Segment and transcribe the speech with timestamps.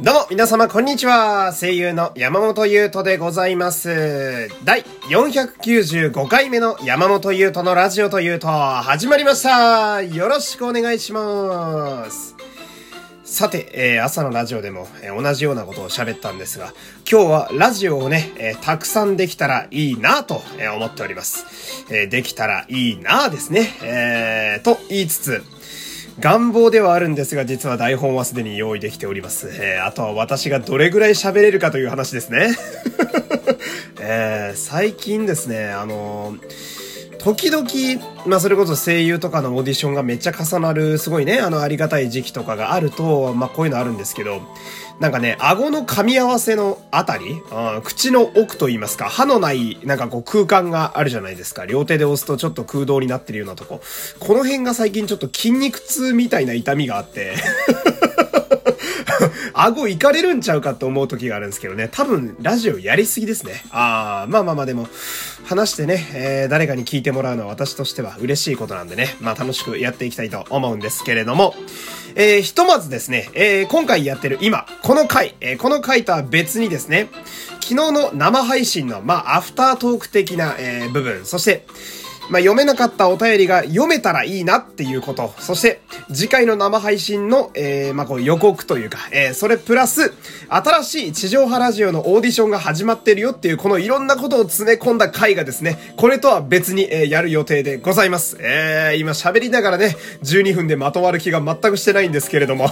[0.00, 1.52] どうも、皆様、こんにちは。
[1.52, 4.48] 声優の山本優斗でございます。
[4.64, 10.02] 第495回目の山本優斗のラジオというと、始まりました。
[10.02, 12.34] よろしくお願いします。
[13.22, 16.72] さて、えー朝のラジオでも、えー同じようなことを喋ったんですが、
[17.10, 21.46] 今日はラジオをね、えーたくさんできたらいいなと、え思っております。
[21.90, 23.72] えできたらいいなですね。
[23.82, 25.42] えーと言いつつ、
[26.20, 29.48] 願望ではあるんですが、実は台本はすでに用意できております。
[29.52, 32.54] えーあとは私がどれぐらい喋れるかという話ですね。
[34.00, 36.83] えー最近ですね、あのー
[37.24, 37.66] 時々、
[38.26, 44.42] まあそれこそ声優とかのオーディションがめっちゃ重なる、すごいね、あのありがたい時期とかがあると、まあこういうのあるんですけど、
[45.00, 51.64] なんかね、顎の噛み合わせのあたり、あ口の奥と言いますか、歯のない、なんかこう空間があるじゃないですか。
[51.64, 53.80] 両手で押すとちょっと空洞になってるようなとこ。
[54.20, 57.36] この辺が最近ちょっと筋肉痛みたいな痛みがあって、
[59.54, 61.88] 顎いかれるんちゃうかと思う時があるんですけどね。
[61.90, 63.64] 多分、ラジオやりすぎですね。
[63.70, 64.88] あー、まあまあまあでも、
[65.44, 69.16] 話してね、えー誰かに聞いてもらうのは私としては嬉しいことなんでね。
[69.20, 71.54] まあ楽しくやっていきたいと思うんですけれども、
[72.16, 77.08] えーひとまずですね、えー今回やってる今、この回、えーこの回とは別にですね、
[77.60, 81.66] 昨日の生配信の、まあ、アフタートーク的な、えー部分、そして、
[82.30, 85.34] まあ、読めなかったお便りが読めたらいいなっていうこと。
[85.38, 90.12] そして、次回の生配信の、えー、まあ、こう予告というか、えー、それプラス、
[90.48, 98.36] 新しい地上波ラジオのオーディションが始まってるよっていう、このいろんなことを詰め込んだ回がですね、これとは別に、えー、やる予定でございます。
[98.40, 102.70] えー、今喋りながらね、12分でまとまる気が全くしてないんですけれども。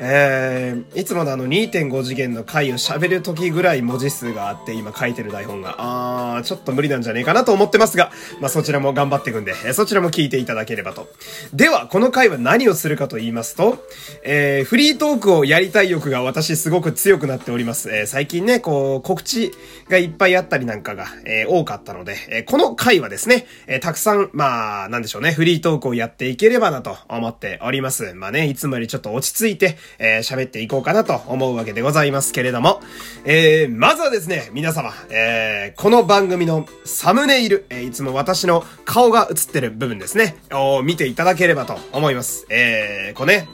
[0.00, 11.08] えー、いつものあの2.5次元の回を喋る時ぐらい文字数があって今書いてる台本が、あー、ちょっと無理なんじゃねえかなと思ってますが、まあそちらも頑張っていくんで、そちらも聞いていただければと。
[11.52, 13.84] では、この回は何をするかと言いますと、
[14.22, 17.90] えー、フリートークをやりたい欲が私すごく強くなっております。
[17.90, 19.52] えー最近ね、こう、告知
[19.88, 28.14] がいっぱいあったりなんかが、えー多かったので、えーこの回はですね、えーたくさん、まあ、なんでしょうね、フリートークをやっていければなと思っております。
[28.14, 32.80] まあね、いつもよりちょっと落ち着いて、えー喋っていこうかなと思うわけでございますけれども、
[33.24, 42.46] えーまずはですね、皆様、えーこの番組のサムネイル、えいつも私の顔が映ってる部分ですね、を見ていただければと思います。
[42.50, 43.48] えー、こうね、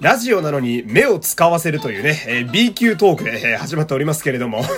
[0.00, 4.62] ラジオなのに目を使わせるというね、え B 級トークで、え始まっておりますけれども。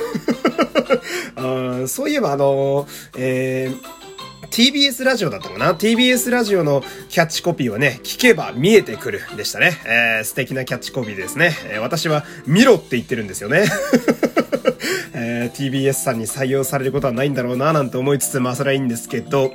[1.36, 3.99] あそういえばあのーえー
[4.48, 9.78] TBS ラジオだったかな ?TBS ラジオのキャッチコピーはね、聞けば見えてくるでしたね。
[9.86, 11.56] えー素敵なキャッチコピーですね。
[11.66, 13.66] えー私は見ろって言ってるんですよね。
[15.14, 19.52] えー TBS さんに採用されることはないんだろうななんて思いつつ、まあそれはいいんですけど、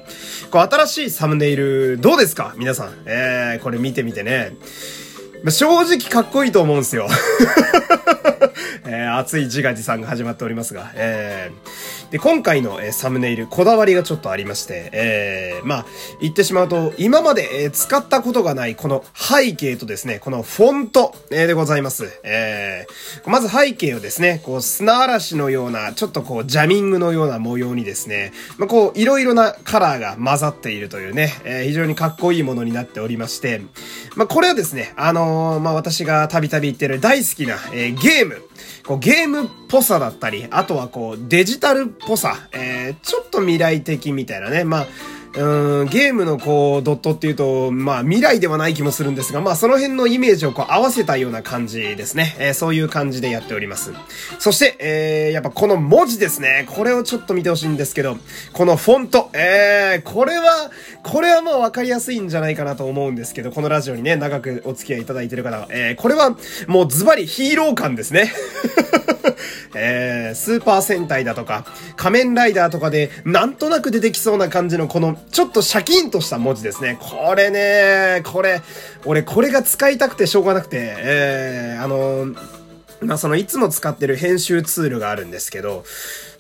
[0.52, 2.54] こう新しいサムネイルどうですか？
[2.58, 2.94] 皆さん。
[3.06, 4.54] えーこれ見てみてね。
[5.50, 7.08] 正直かっこいいと思うんですよ。
[8.88, 15.86] えー熱い自画自賛が始まっておりますが、えーで、今回の、えサムネイル、こだわりがちょっとありまして、えーまあ、
[16.22, 22.22] 言ってしまうと、今まで、え使ったことがない、この背景とですね、このフォント、えでございます。
[22.24, 33.62] えーまず背景をですね、こう、砂嵐のような、ちょっとこう、ジャミングのような模様にですね、まあ、こう、いろいろなカラーが混ざっているというね、えー非常にかっこいいものになっておりまして、
[34.16, 38.42] まあ、これはですね、あのーまあ、私がたびたび言ってる大好きな、えーゲーム、
[38.86, 44.86] こうゲームっぽさだったり、あとはこうデジタルっぽさ、えー、ちょっと未来的みたいなね、まあ、
[45.36, 52.36] うーん、ゲームのこう、ドットっていうと、まあ未来ではない気もするんですが、まあその辺のイメージをこう合わせたような感じですね。
[52.40, 53.92] えーそういう感じでやっております。
[54.40, 56.66] そして、えー、やっぱこの文字ですね。
[56.70, 58.18] これをちょっと見てほしいんですけど、
[58.54, 60.72] このフォント、えー、これは、
[61.04, 66.38] これはもうわかりやすいんじゃないかなと思うんですけど、このラジオにね、長くお付き合いいただいてる方は、えー、これは
[66.68, 68.32] もうズバリヒーロー感ですね。
[69.76, 76.98] えー、スーパー戦隊だとか、仮面ライダーとかで、なんとなく出てきそうな感じのこの、ちょっとシャキンとした文字ですね。
[77.00, 78.62] これね、これ、
[79.06, 82.36] 俺これが使いたくてしょうがなくて、えー、あの
[83.02, 85.84] まあそのいつも使ってる編集ツールがあるんですけど、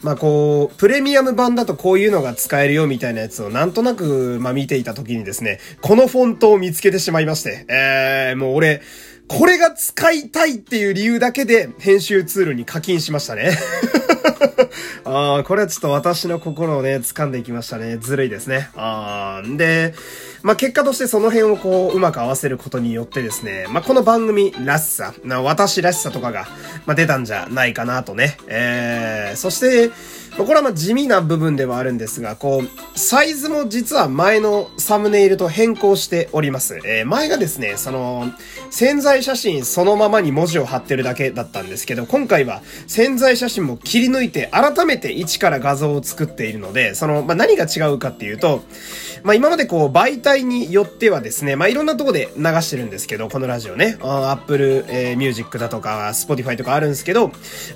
[0.01, 8.81] まあこう、プレミアム版だとこういうのが使えるよみたいなやつをなんとなく、ま見ていた時にですね、このフォントを見つけてしまいまして、えー、もう俺、
[9.27, 13.57] これが使いたいっていう理由だけで編集ツールに課金しましたね。
[15.03, 17.97] ああ、これはちょっと私の心をね、掴んでいきましたね。
[17.97, 18.69] ずるいですね。
[18.75, 19.93] ああ、で、
[20.41, 26.47] まあ、結果としてその辺をこう、うまく合わせることによってですね、まあ、この番組らしさ、な私らしさとかが、
[26.85, 28.37] まあ、出たんじゃないかなとね。
[28.47, 29.91] えー、そして、
[30.37, 36.81] これはま地味な部分ではあるんですが、こう、サイズも実は前のサムネイルと変更しております。
[36.83, 38.31] えー、前がですね、その、
[38.69, 48.61] 宣材写真そのままに文字を貼ってるだけだったんですけど、今回は宣材写真も切り抜いて改めて一から画像を作っているので、その、まあ、何が違うかっていうと、
[49.23, 57.27] まあ、今までこう、媒体によってはですね、まあ、いろんなとこで流してるんですけど、このラジオね、アップル、えー、ミュージックだとか、 Spotify とかあるんですけど、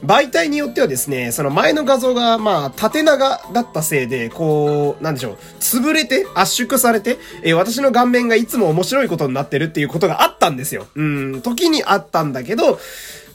[0.03, 10.87] 媒体によってはですね、その前の画像が、まあ、まあ縦長だったせいで、こう、なんでしょう、潰れて、圧縮されて、えー、私の顔面がいつも面白いことになってるっていうことがあったんですよ。
[10.95, 12.79] うん、時にあったんだけど、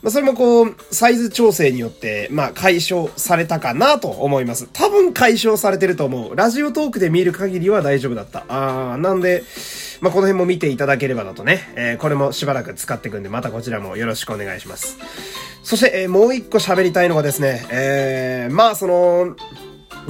[0.02, 4.68] まあ、それもこう、サイズ調整によって、まあ、解消されたかなと思います。
[4.72, 6.34] 多分解消されてると思う。
[6.34, 8.44] ラジオトークで見る限りは大丈夫だった。
[8.48, 9.44] あー、なんで、
[10.04, 11.72] まあ、この辺も見ていただければなとね。
[11.76, 14.98] えー、これもしばらく使っていくんで、またこちらもよろしくお願いします。
[15.62, 19.34] そして、えー、もう一個喋りたいのがですね、えー、まあ、その、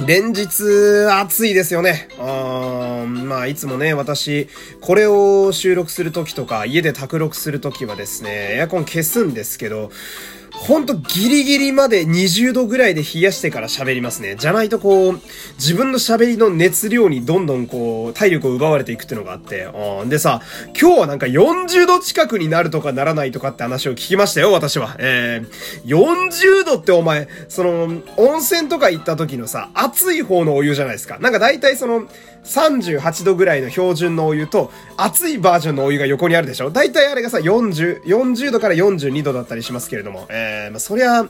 [0.05, 2.09] 連日暑いですよね。
[2.19, 4.49] あまあ、いつもね、私、
[4.81, 9.91] これを収録するときとか、家で卓録するときはですね、エアコン消すんですけど、
[10.61, 14.35] ほんとギリギリまで20度ぐらいで冷やしてから喋りますね。
[14.35, 15.21] じゃないとこう、
[15.57, 19.67] 自分の喋りの熱量にどんどんこう、体力を奪われていくっていうのがあって。
[20.07, 20.41] でさ、
[20.79, 24.95] 今日はなんか40度近くになるとかならないとかって話を聞きましたよ、私は。
[24.97, 31.19] えー、40度ってお前、その、温泉とか行った時のさ、熱い方のお湯じゃないですか。
[31.19, 32.07] なんか大体その、
[32.45, 36.69] 38度ぐらいの標準のお湯と、熱いバージョンのお湯が横にあるでしょ？
[36.71, 41.27] 大体あれがさ、40、40度から42度だったりしますけれども、えー、まあ、そりゃ、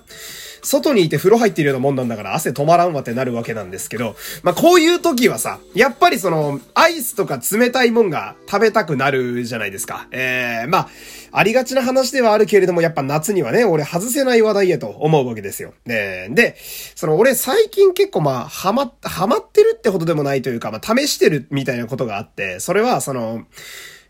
[0.66, 10.08] 外にいて風呂入ってるようなもんなんだから汗止まらんわってなるわけなんですけど、まあ、こういう時はさ、やっぱりその、アイスとか冷たいもんが食べたくなるじゃないですか。
[10.12, 10.90] えー、まあ、
[11.32, 15.74] ありがちな話ではあるけれども、やっぱ夏にはね、俺外せない話題やと思うわけですよ。
[15.86, 16.56] ねで、
[16.96, 23.44] その俺最近結構まあ、ハマ、ハマってるってほどでもないというか、まあ、試してるみたいなことがあって、それはその、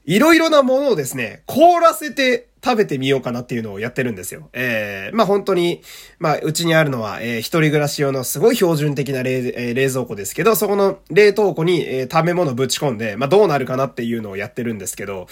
[0.05, 4.49] いろいろなものをですね、凍らせて食べてみようかなっていうのをやってるんですよ。
[4.53, 5.83] えー、まあ本当に、
[6.17, 15.27] まあうちにあるのは、えー、一人暮らし用のすごい標準的な冷,、えー、冷蔵庫ですけど、そこの冷凍庫に、えー、食べ物ぶち込んで、まあどうなるかなっていうのをやってるんですけど、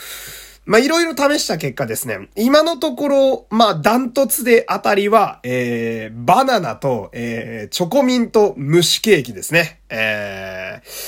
[0.66, 9.82] まあ、いろいろ試した結果ですね、今のところ、まあ、ダントツで当たりは、えー、バナナと、えー、チョコミント蒸しケーキですね。
[9.90, 10.63] えー、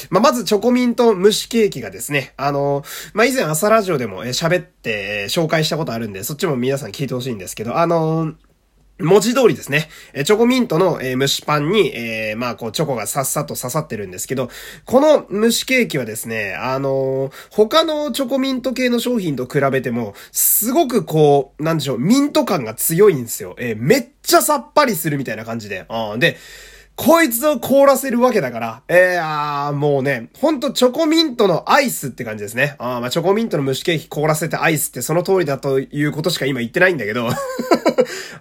[0.09, 2.83] まあ、まずチョコミント蒸しケーキがですね、あの、
[3.13, 8.33] まあ、以前朝ラジオでも喋って、紹介したことあるんで、そっちも皆さん聞いてほしいんですけど、あの
[8.97, 9.89] 文字通りですね。
[10.13, 14.49] え、チョコミントの、え蒸しパンに、えー、まあ、こう、チョコがさっさと刺さってるんですけど、
[14.85, 23.57] この蒸しケーキはですね、あのー、他のチョコミント系の商品と比べても、すごくこう、なんでしょう、ミント感が強いんですよ。
[23.59, 25.85] え、めっちゃさっぱりするみたいな感じで。
[25.89, 26.19] うん。
[26.19, 26.37] で、
[26.95, 32.75] こいつを凍らせるわけだから、えー、あーもうね、ほんとチョコミントのアイスって感じですね。
[32.79, 37.27] あまあチョコミントの蒸しケーキ凍らせてアイスってその通りだということしか今言ってないんだけど、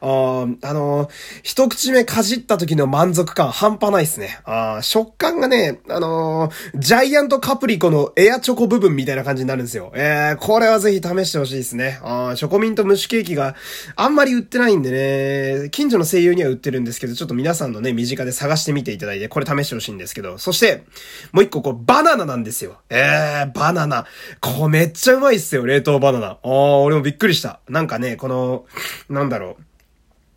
[0.01, 1.11] ああのー、
[1.43, 4.41] 一口目かじった時の満足感半端ないっすね。
[4.45, 9.93] あ食感がね、あのー、ジャイアントカプリコのエアチョコ部分みたいな感じになるんですよ。
[9.95, 11.99] えー、これはぜひ試してほしいですね。
[12.03, 13.55] あチョコミント蒸しケーキが
[13.97, 20.85] あんまり売ってないんでね、近所の声優には売ってるんですけど、ちょっと皆さんのね、身近で探してみていただいて、これ試してほしいんですけど、そして、
[21.33, 22.79] もう一個こう、バナナなんですよ。
[22.91, 24.07] えー、バナナ。
[24.41, 26.27] こうめっちゃうまいっすよ、冷凍バナナ。
[26.27, 27.61] あー、俺もびっくりした。
[27.69, 28.65] なんかね、この、
[29.09, 29.54] なんだろう。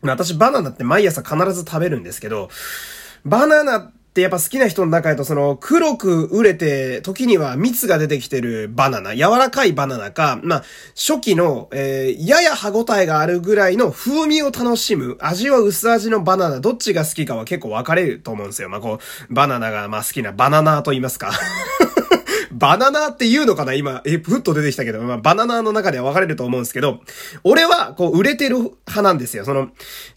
[0.02, 2.50] 私バナナって毎朝必ず食べるんですけど、
[3.26, 10.64] バナナってやっぱ好きな人の中だとその黒く売れて時には蜜が出てきてるバナナ、柔らかいバナナか、まあ、
[10.96, 18.70] 初期の、えー、やや歯応えがあるぐらいの風味を楽しむ、味は薄味のバナナ、どっちが好きかは結構分かれると思うんですよ。
[18.70, 19.00] まあ、こ
[19.30, 21.32] う、バナナがまあ好きなバナナと言いますか
[22.52, 23.74] バナナって言うのかな？
[23.74, 27.02] 今、え、ふっと出てきたけど、まあ、バナナの中では分かれると思うんですけど、
[27.44, 29.46] 俺は、こう、売れてる派なんですよ。
[29.46, 29.70] その、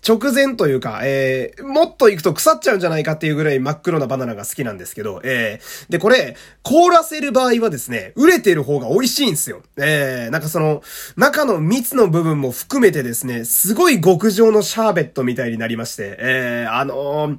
[0.07, 9.63] 直前というか、えー、もっと行くと腐っちゃうんじゃないかっていうぐらい真っ黒なバナナが好きなんですけど、えー、で、これ、凍らせる場合はですね、売れてる方が美味しいんですよ。
[9.77, 10.83] えー、なんかその、
[11.17, 17.39] 中の蜜の部分も含めてですね、すごい極上のシャーベットみたいになりまして、えー、あのー、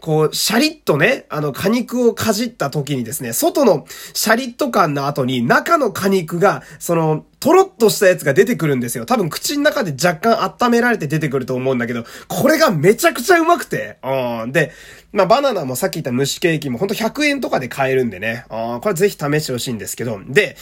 [0.00, 9.04] こう、シャリッとね、あの、果肉をかじった時にですね、外のシャリッと感の後に中の果肉が、その、とろっとしたやつが出てくるんですよ。
[9.04, 13.98] 多分口の中で若干温められて出てくると思うんだけど、これがめちゃくちゃうまくて。
[14.04, 14.52] うん。
[14.52, 14.70] で、
[15.12, 18.44] まあ、バナナもさっき言った蒸しケーキもほんと100円とかで買えるんでね。
[18.48, 20.20] あこれぜひ試してほしいんですけど。
[20.26, 20.56] で、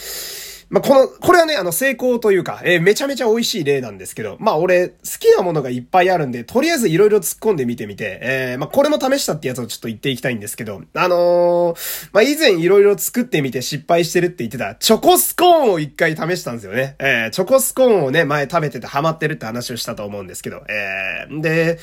[0.71, 16.95] まあ、この、これはね、あの、成功というか、えー、めちゃめちゃ美味しい例なんですけど、まあ、俺、好きなものがいっぱいあるんで、とりあえずいろいろ突っ込んでみてみて、えー、まあ、これも試したってやつをちょっと言っていきたいんですけど、あのー、まあ、以前いろいろ作ってみて失敗してるって言ってた、チョコスコーンを一回試したんですよね。
[16.99, 21.79] えー、チョコスコーンをね、前食べててハマってるって話をしたと思うんですけど、えー、で、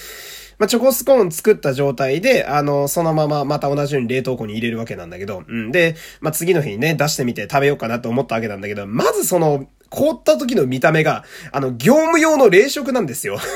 [0.58, 5.70] まあ、チョコスコーン作った状態で、あの、そのまままた同じように冷凍庫に入れるわけなんだけど、うん。
[5.70, 13.38] で、まあ、次の日にね、出してみて食べようかなと思ったわけなんだけど、まずその、凍った時の見た目が、あの、業務用の冷食なんですよ。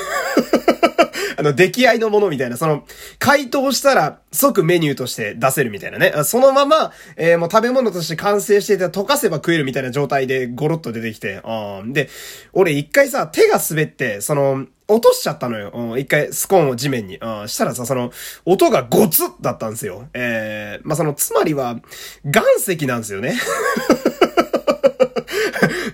[1.37, 2.85] あの、出来合いのものみたいな、その、
[3.19, 6.13] 解凍したら即メニューとして出せるみたいなね。
[6.25, 11.93] そのまま、えー、もう食べ物として完成していて溶かせば食えるみたいな状態でゴロッと出てきて、うん。
[11.93, 12.09] で、
[12.53, 15.71] 俺一回さ、手が滑って、その、落としちゃったのよ。
[15.75, 17.19] うん、一回スコーンを地面に。
[17.19, 18.13] うん、したらさ、その、
[18.45, 20.09] 音がゴツだったんですよ。
[20.15, 21.81] えー、まあ、その、つまりは、
[22.25, 23.35] 岩石なんですよね。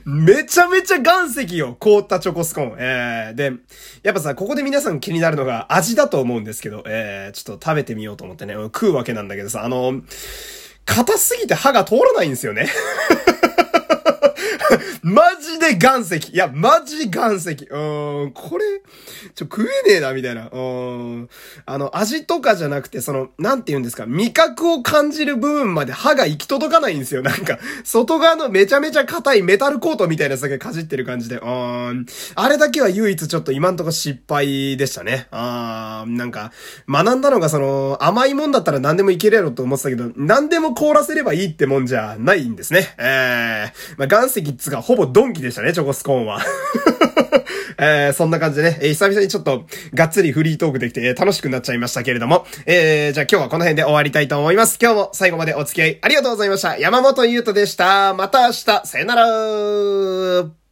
[0.05, 2.77] めちゃめちゃ岩石よ凍ったチョコスコーン。
[2.79, 3.53] えー、で、
[4.03, 10.01] やっぱさ、ここで皆さん気になるのが味だと思うんですけど、えー、ちょっと食べてみようと思ってね、食うわけなんだけどさ、あの、
[10.87, 12.69] 硬すぎて歯が通らないんですよね。
[15.03, 16.33] マジで岩石。
[16.33, 17.51] いや、マジ岩石。
[17.51, 18.65] うん、これ、
[19.35, 20.49] ちょ、食えねえな、みたいな。
[20.53, 21.29] うん。
[21.67, 27.23] あの、味とかじゃなくて、その、なんて言うんですか、味覚を感じる部分まで歯が行き届かないんですよ。
[27.23, 31.37] なんか、外側のめちゃめちゃ硬いメタルコートみたいなやつだけかじってる感じで。
[31.37, 32.07] うん。
[32.35, 35.29] あれだけは唯一ちょっと今んとこ失敗でしたね。
[35.31, 36.53] あー、なんか、
[36.89, 42.95] 学んだのがその、甘いもんだったら何でもいけるやろと思ってたけど、何でも凍らせればいいってもんじゃないんですね。
[42.99, 46.41] えー、まあ、岩石つがほぼドンキでしたね、チョコスコーンは。
[47.81, 54.79] えー、そんな感じでね、えー、久々にちょっと、がっつりフリートークできて、えー、楽しくなっちゃいましたけれども、えー、じゃあ今日はこの辺で終わりたいと思います。
[54.83, 56.77] 今日も最後までお付き合いありがとうございました。
[56.77, 58.15] 山本優斗でした。
[58.15, 60.68] また明日、さよなら